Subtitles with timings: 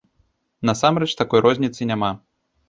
[0.69, 2.11] Насамрэч, такой розніцы няма.